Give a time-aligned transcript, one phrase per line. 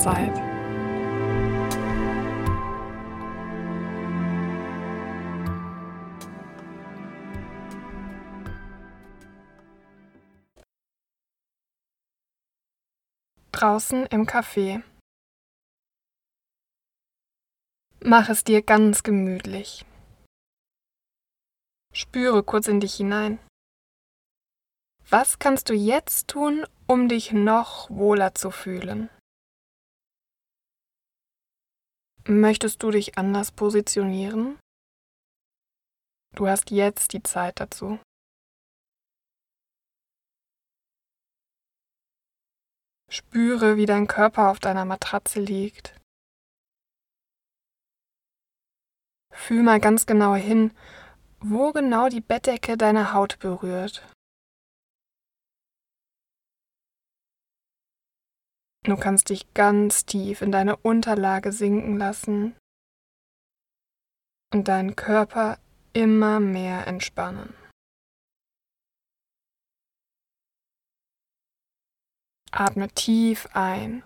[0.00, 0.34] Jahreszeit.
[13.52, 14.82] Draußen im Café.
[18.02, 19.84] Mach es dir ganz gemütlich.
[21.92, 23.38] Spüre kurz in dich hinein.
[25.10, 29.10] Was kannst du jetzt tun, um dich noch wohler zu fühlen?
[32.28, 34.58] Möchtest du dich anders positionieren?
[36.36, 37.98] Du hast jetzt die Zeit dazu.
[43.08, 45.98] Spüre, wie dein Körper auf deiner Matratze liegt.
[49.32, 50.72] Fühl mal ganz genau hin,
[51.40, 54.06] wo genau die Bettdecke deine Haut berührt.
[58.90, 62.56] Du kannst dich ganz tief in deine Unterlage sinken lassen
[64.52, 65.60] und deinen Körper
[65.92, 67.54] immer mehr entspannen.
[72.50, 74.02] Atme tief ein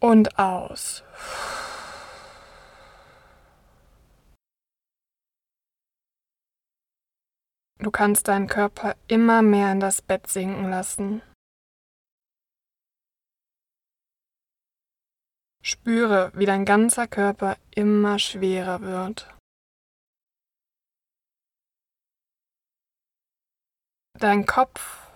[0.00, 1.04] und aus.
[7.80, 11.20] Du kannst deinen Körper immer mehr in das Bett sinken lassen.
[15.66, 19.34] Spüre, wie dein ganzer Körper immer schwerer wird.
[24.18, 25.10] Dein Kopf,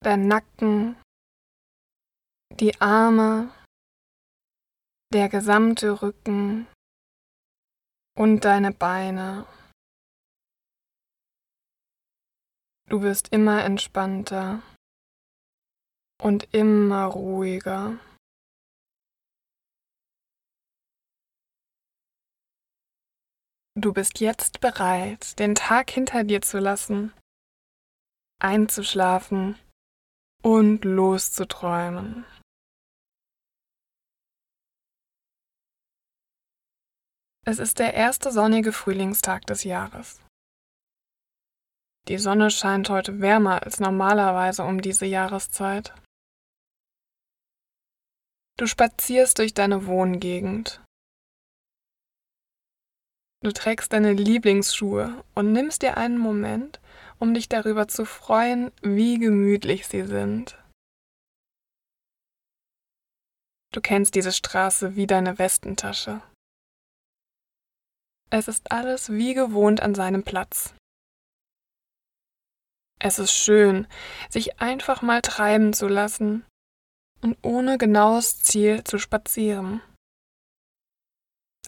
[0.00, 0.96] dein Nacken,
[2.58, 3.52] die Arme,
[5.12, 6.66] der gesamte Rücken
[8.16, 9.46] und deine Beine.
[12.88, 14.62] Du wirst immer entspannter
[16.22, 17.98] und immer ruhiger.
[23.80, 27.12] Du bist jetzt bereit, den Tag hinter dir zu lassen,
[28.42, 29.56] einzuschlafen
[30.42, 32.26] und loszuträumen.
[37.46, 40.20] Es ist der erste sonnige Frühlingstag des Jahres.
[42.08, 45.94] Die Sonne scheint heute wärmer als normalerweise um diese Jahreszeit.
[48.58, 50.82] Du spazierst durch deine Wohngegend
[53.40, 56.80] Du trägst deine Lieblingsschuhe und nimmst dir einen Moment,
[57.20, 60.58] um dich darüber zu freuen, wie gemütlich sie sind.
[63.72, 66.20] Du kennst diese Straße wie deine Westentasche.
[68.30, 70.74] Es ist alles wie gewohnt an seinem Platz.
[72.98, 73.86] Es ist schön,
[74.28, 76.44] sich einfach mal treiben zu lassen
[77.22, 79.80] und ohne genaues Ziel zu spazieren.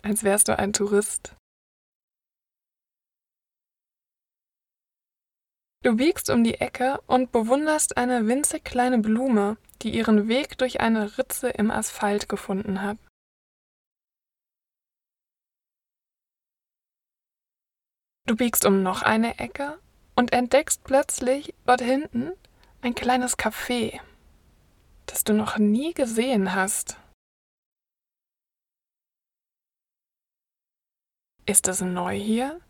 [0.03, 1.37] Als wärst du ein Tourist.
[5.83, 10.81] Du biegst um die Ecke und bewunderst eine winzig kleine Blume, die ihren Weg durch
[10.81, 12.99] eine Ritze im Asphalt gefunden hat.
[18.27, 19.81] Du biegst um noch eine Ecke
[20.15, 22.33] und entdeckst plötzlich dort hinten
[22.83, 24.01] ein kleines Café,
[25.07, 26.99] das du noch nie gesehen hast.
[31.47, 32.61] Ist es neu hier?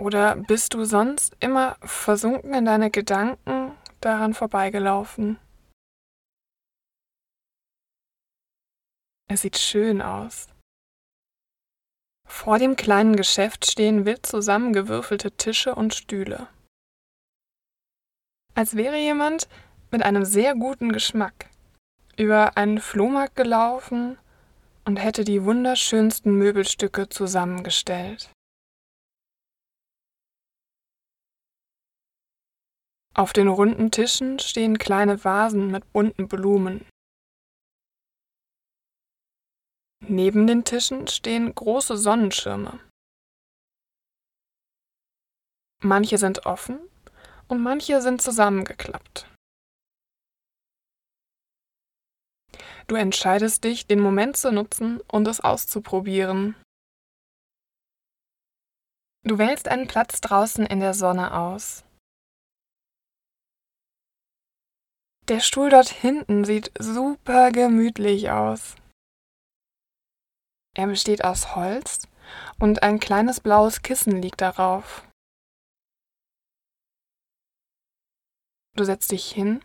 [0.00, 5.38] Oder bist du sonst immer versunken in deine Gedanken daran vorbeigelaufen?
[9.28, 10.48] Es sieht schön aus.
[12.26, 16.48] Vor dem kleinen Geschäft stehen wild zusammengewürfelte Tische und Stühle.
[18.54, 19.48] Als wäre jemand
[19.90, 21.50] mit einem sehr guten Geschmack
[22.16, 24.18] über einen Flohmarkt gelaufen
[24.86, 28.30] und hätte die wunderschönsten Möbelstücke zusammengestellt.
[33.14, 36.86] Auf den runden Tischen stehen kleine Vasen mit bunten Blumen.
[40.06, 42.80] Neben den Tischen stehen große Sonnenschirme.
[45.82, 46.78] Manche sind offen
[47.48, 49.26] und manche sind zusammengeklappt.
[52.86, 56.56] Du entscheidest dich, den Moment zu nutzen und es auszuprobieren.
[59.22, 61.84] Du wählst einen Platz draußen in der Sonne aus.
[65.30, 68.74] Der Stuhl dort hinten sieht super gemütlich aus.
[70.76, 72.08] Er besteht aus Holz
[72.58, 75.06] und ein kleines blaues Kissen liegt darauf.
[78.74, 79.64] Du setzt dich hin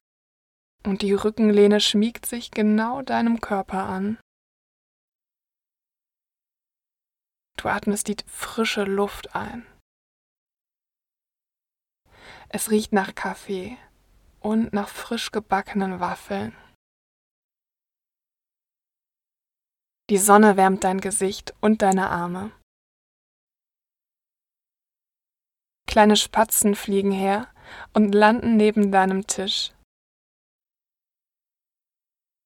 [0.85, 4.19] und die Rückenlehne schmiegt sich genau deinem Körper an.
[7.57, 9.65] Du atmest die frische Luft ein.
[12.49, 13.79] Es riecht nach Kaffee
[14.45, 16.55] und nach frisch gebackenen Waffeln.
[20.11, 22.51] Die Sonne wärmt dein Gesicht und deine Arme.
[25.87, 27.51] Kleine Spatzen fliegen her
[27.93, 29.73] und landen neben deinem Tisch.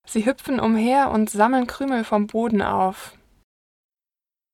[0.08, 3.18] Sie hüpfen umher und sammeln Krümel vom Boden auf.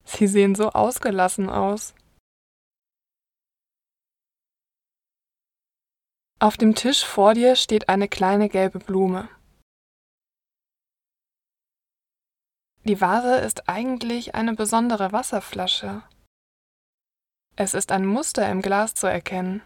[0.04, 1.94] Sie sehen so ausgelassen aus.
[6.46, 9.28] Auf dem Tisch vor dir steht eine kleine gelbe Blume.
[12.84, 16.04] Die Vase ist eigentlich eine besondere Wasserflasche.
[17.56, 19.64] Es ist ein Muster im Glas zu erkennen.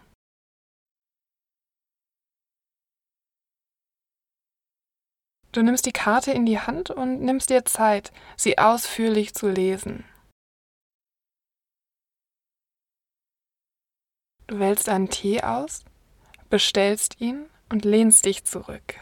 [5.52, 10.06] Du nimmst die Karte in die Hand und nimmst dir Zeit, sie ausführlich zu lesen.
[14.46, 15.84] Du wählst einen Tee aus,
[16.50, 18.96] bestellst ihn und lehnst dich zurück.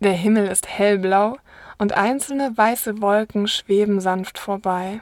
[0.00, 1.38] Der Himmel ist hellblau
[1.78, 5.00] und einzelne weiße Wolken schweben sanft vorbei.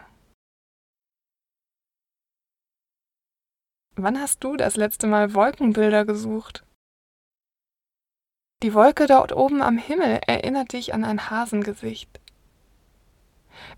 [3.96, 6.64] Wann hast du das letzte Mal Wolkenbilder gesucht?
[8.62, 12.20] Die Wolke dort oben am Himmel erinnert dich an ein Hasengesicht.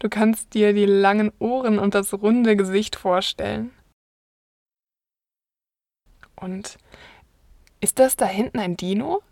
[0.01, 3.71] Du kannst dir die langen Ohren und das runde Gesicht vorstellen.
[6.43, 6.77] Und
[7.81, 9.23] ist das da hinten ein Dino?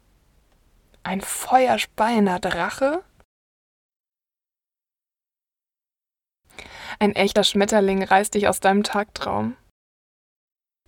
[1.02, 3.04] Ein feuerspeiender Drache?
[7.00, 9.56] Ein echter Schmetterling reißt dich aus deinem Tagtraum.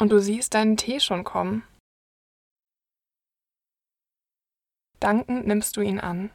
[0.00, 1.66] Und du siehst deinen Tee schon kommen.
[5.00, 6.30] Dankend nimmst du ihn an.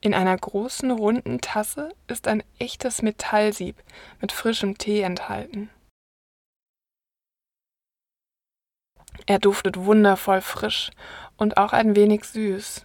[0.00, 3.76] In einer großen runden Tasse ist ein echtes Metallsieb
[4.20, 5.70] mit frischem Tee enthalten.
[9.26, 10.90] Er duftet wundervoll frisch
[11.36, 12.84] und auch ein wenig süß.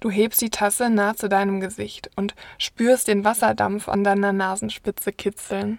[0.00, 5.12] Du hebst die Tasse nah zu deinem Gesicht und spürst den Wasserdampf an deiner Nasenspitze
[5.12, 5.78] kitzeln.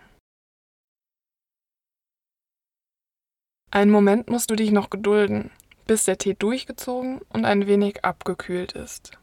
[3.71, 5.49] Einen Moment musst du dich noch gedulden,
[5.87, 9.17] bis der Tee durchgezogen und ein wenig abgekühlt ist.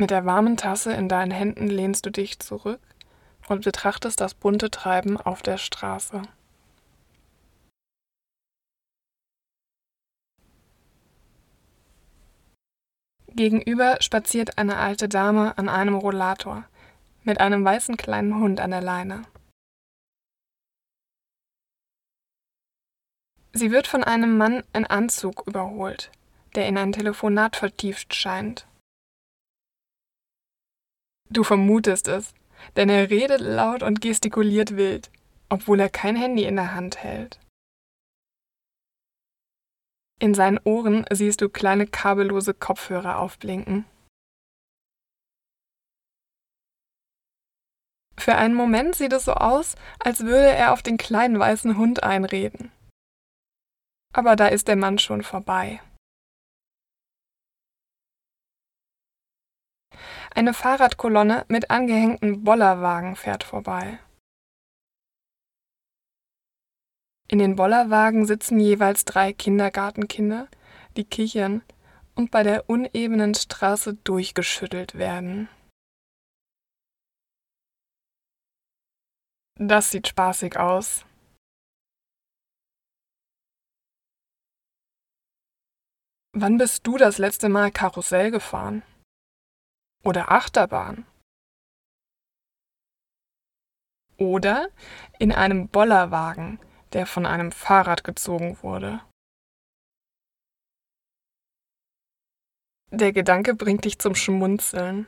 [0.00, 2.80] Mit der warmen Tasse in deinen Händen lehnst du dich zurück
[3.48, 6.22] und betrachtest das bunte Treiben auf der Straße.
[13.34, 16.64] Gegenüber spaziert eine alte Dame an einem Rollator
[17.24, 19.22] mit einem weißen kleinen Hund an der Leine.
[23.52, 26.12] Sie wird von einem Mann in Anzug überholt,
[26.54, 28.67] der in ein Telefonat vertieft scheint.
[31.30, 32.34] Du vermutest es,
[32.76, 35.10] denn er redet laut und gestikuliert wild,
[35.48, 37.38] obwohl er kein Handy in der Hand hält.
[40.20, 43.84] In seinen Ohren siehst du kleine kabellose Kopfhörer aufblinken.
[48.18, 52.02] Für einen Moment sieht es so aus, als würde er auf den kleinen weißen Hund
[52.02, 52.72] einreden.
[54.12, 55.80] Aber da ist der Mann schon vorbei.
[60.34, 63.98] Eine Fahrradkolonne mit angehängten Bollerwagen fährt vorbei.
[67.30, 70.48] In den Bollerwagen sitzen jeweils drei Kindergartenkinder,
[70.96, 71.62] die kichern
[72.14, 75.48] und bei der unebenen Straße durchgeschüttelt werden.
[79.56, 81.04] Das sieht spaßig aus.
[86.32, 88.82] Wann bist du das letzte Mal Karussell gefahren?
[90.08, 91.06] Oder Achterbahn.
[94.16, 94.70] Oder
[95.18, 96.58] in einem Bollerwagen,
[96.94, 99.04] der von einem Fahrrad gezogen wurde.
[102.90, 105.06] Der Gedanke bringt dich zum Schmunzeln.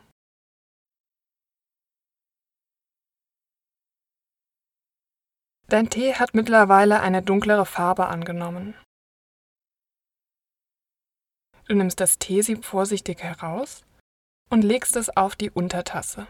[5.68, 8.74] Dein Tee hat mittlerweile eine dunklere Farbe angenommen.
[11.68, 13.86] Du nimmst das Teesieb vorsichtig heraus
[14.50, 16.26] und legst es auf die Untertasse.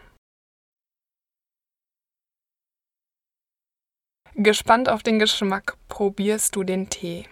[4.35, 7.27] Gespannt auf den Geschmack probierst du den Tee.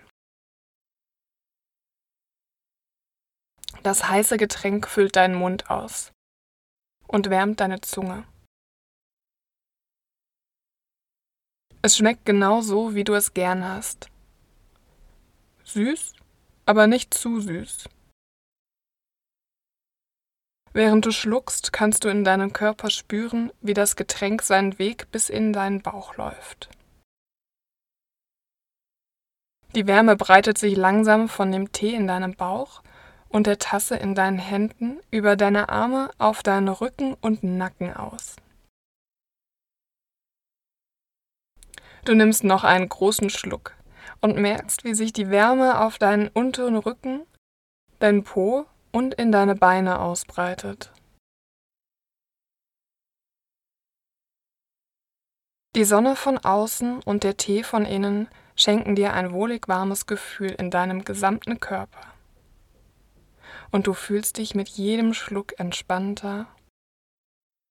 [3.84, 6.12] Das heiße Getränk füllt deinen Mund aus.
[7.08, 8.28] und wärmt deine Zunge.
[11.82, 14.12] Es schmeckt genau so, wie du es gern hast.
[15.64, 16.14] Süß,
[16.66, 17.90] aber nicht zu süß.
[20.74, 25.30] Während du schluckst, kannst du in deinem Körper spüren, wie das Getränk seinen Weg bis
[25.30, 26.70] in deinen Bauch läuft.
[29.76, 32.82] Die Wärme breitet sich langsam von dem Tee in deinem Bauch
[33.30, 38.36] und der Tasse in deinen Händen über deine Arme auf deinen Rücken und Nacken aus.
[42.06, 43.76] Du nimmst noch einen großen Schluck
[44.22, 47.26] und merkst, wie sich die Wärme auf deinen unteren Rücken,
[48.00, 50.92] dein Po und in deine Beine ausbreitet.
[55.76, 60.52] Die Sonne von außen und der Tee von innen schenken dir ein wohlig warmes Gefühl
[60.52, 62.14] in deinem gesamten Körper.
[63.72, 66.48] Und du fühlst dich mit jedem Schluck entspannter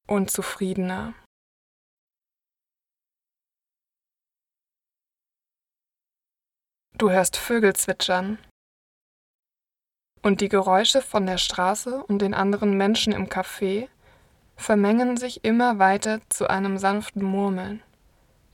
[0.06, 1.14] und zufriedener.
[6.96, 8.38] Du hörst Vögel zwitschern
[10.22, 13.88] und die Geräusche von der Straße und den anderen Menschen im Café
[14.56, 17.82] vermengen sich immer weiter zu einem sanften Murmeln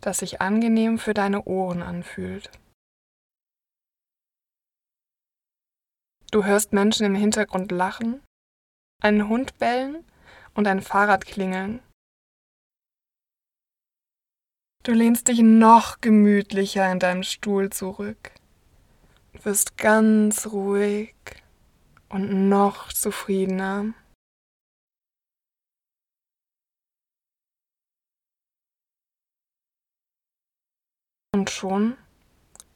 [0.05, 2.51] das sich angenehm für deine Ohren anfühlt.
[6.31, 8.21] Du hörst Menschen im Hintergrund lachen,
[9.03, 10.05] einen Hund bellen
[10.55, 11.81] und ein Fahrrad klingeln.
[14.83, 18.33] Du lehnst dich noch gemütlicher in deinem Stuhl zurück,
[19.33, 21.15] wirst ganz ruhig
[22.15, 23.93] und noch zufriedener.
[31.35, 31.99] Und schon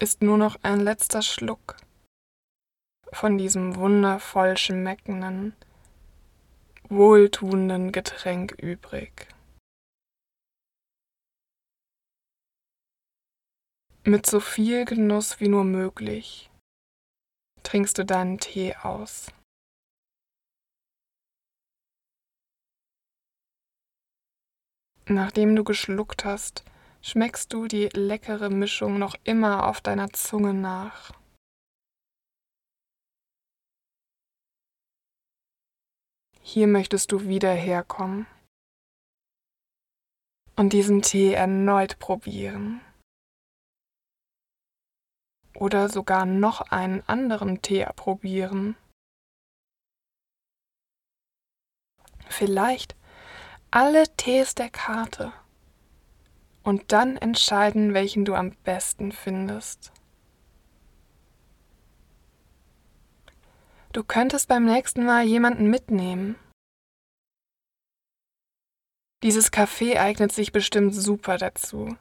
[0.01, 1.77] ist nur noch ein letzter Schluck
[3.13, 5.55] von diesem wundervoll schmeckenden,
[6.89, 9.29] wohltuenden Getränk übrig.
[14.03, 16.51] Mit so viel Genuss wie nur möglich
[17.69, 19.31] trinkst du deinen Tee aus.
[25.05, 26.65] Nachdem du geschluckt hast,
[27.03, 31.13] schmeckst du die leckere Mischung noch immer auf deiner Zunge nach.
[36.41, 38.27] Hier möchtest du wieder herkommen
[40.57, 42.81] und diesen Tee erneut probieren.
[45.59, 48.77] Oder sogar noch einen anderen Tee probieren.
[52.29, 52.95] Vielleicht
[53.73, 55.33] alle Tees der Karte
[56.63, 59.93] und dann entscheiden, welchen du am besten findest.
[63.93, 66.37] Du könntest beim nächsten Mal jemanden mitnehmen.
[69.25, 71.97] Dieses Café eignet sich bestimmt super dazu,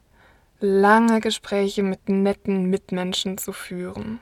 [0.59, 4.19] lange Gespräche mit netten Mitmenschen zu führen.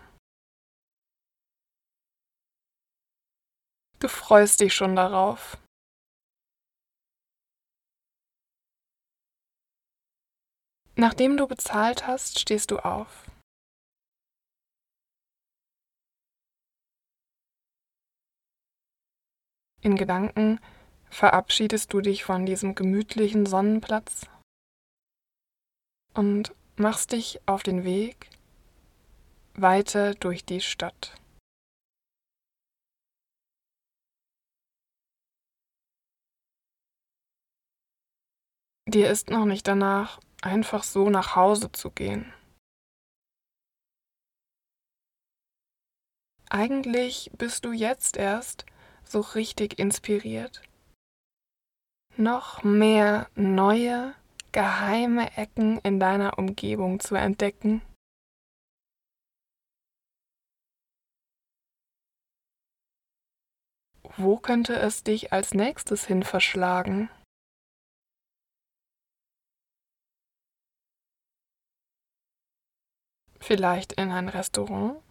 [4.00, 5.58] Du freust dich schon darauf.
[10.98, 13.30] Nachdem du bezahlt hast, stehst du auf.
[19.82, 20.60] In Gedanken
[21.10, 24.28] verabschiedest du dich von diesem gemütlichen Sonnenplatz
[26.16, 28.30] und machst dich auf den Weg
[29.54, 31.16] weiter durch die Stadt.
[38.88, 42.34] Dir ist noch nicht danach, einfach so nach Hause zu gehen.
[46.50, 48.66] Eigentlich bist du jetzt erst
[49.04, 50.62] so richtig inspiriert.
[52.16, 54.14] Noch mehr neue,
[54.56, 57.82] geheime Ecken in deiner Umgebung zu entdecken.
[64.16, 67.10] Wo könnte es dich als nächstes hin verschlagen?
[73.42, 75.04] Vielleicht in ein Restaurant,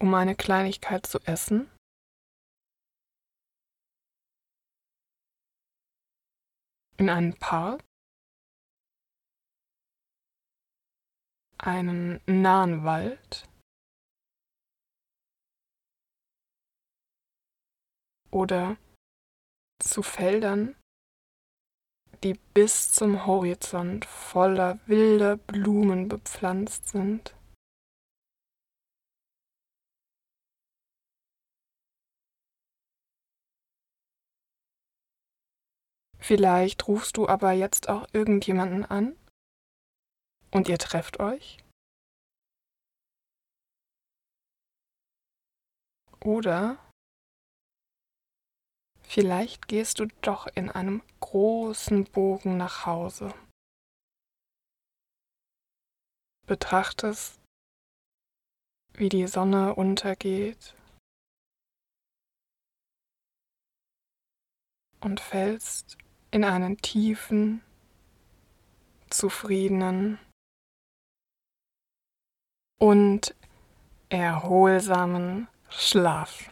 [0.00, 1.70] um eine Kleinigkeit zu essen?
[6.98, 7.84] In einen Park?
[11.58, 13.48] Einen nahen Wald?
[18.32, 18.76] Oder
[19.80, 20.74] zu Feldern,
[22.24, 27.37] die bis zum Horizont voller wilder Blumen bepflanzt sind.
[36.18, 39.16] Vielleicht rufst du aber jetzt auch irgendjemanden an
[40.50, 41.58] und ihr trefft euch.
[46.20, 46.78] Oder
[49.02, 53.32] vielleicht gehst du doch in einem großen Bogen nach Hause.
[56.46, 57.40] Betrachtest,
[58.94, 60.74] wie die Sonne untergeht
[65.00, 65.96] und fällst
[66.30, 67.62] in einen tiefen,
[69.10, 70.18] zufriedenen
[72.78, 73.34] und
[74.08, 76.50] erholsamen Schlaf.